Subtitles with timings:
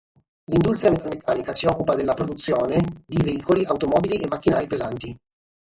[0.45, 5.15] L'industria metalmeccanica si occupa della produzione i veicoli, automobili e macchinari pesanti.